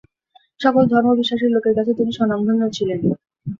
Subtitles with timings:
[0.59, 2.99] সকল ধর্ম বিশ্বাসের লোকের কাছে তিনি স্বনামধন্য ছিলেন।